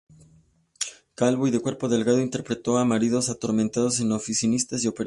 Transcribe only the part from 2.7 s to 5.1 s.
a maridos atormentados, oficinistas y operarios.